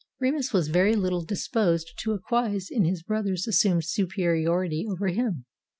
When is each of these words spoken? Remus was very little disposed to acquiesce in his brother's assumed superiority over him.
Remus 0.19 0.51
was 0.51 0.67
very 0.69 0.95
little 0.95 1.23
disposed 1.23 1.91
to 1.99 2.13
acquiesce 2.15 2.71
in 2.71 2.85
his 2.85 3.03
brother's 3.03 3.45
assumed 3.45 3.85
superiority 3.85 4.83
over 4.89 5.09
him. 5.09 5.45